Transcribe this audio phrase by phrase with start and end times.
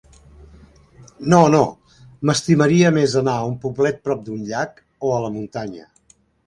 [1.33, 1.59] No, no,
[2.29, 5.91] m'estimaria més anar a un poblet prop d'un llac, o a la muntanya.